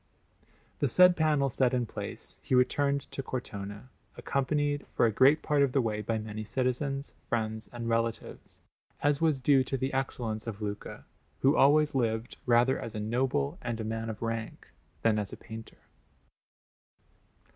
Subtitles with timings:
[0.79, 5.61] The said panel set in place, he returned to Cortona, accompanied for a great part
[5.61, 8.61] of the way by many citizens, friends, and relatives,
[9.03, 11.05] as was due to the excellence of Luca,
[11.41, 14.69] who always lived rather as a noble and a man of rank
[15.03, 15.77] than as a painter.